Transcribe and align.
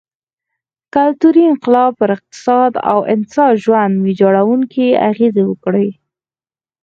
کلتوري 0.93 1.43
انقلاب 1.51 1.91
پر 1.99 2.09
اقتصاد 2.15 2.71
او 2.91 2.99
انسا 3.13 3.45
ژوند 3.63 3.93
ویجاړوونکې 4.05 4.85
اغېزې 5.09 5.43
وکړې. 5.47 5.89